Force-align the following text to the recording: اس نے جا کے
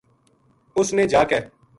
اس 0.77 0.93
نے 0.97 1.07
جا 1.11 1.23
کے 1.29 1.39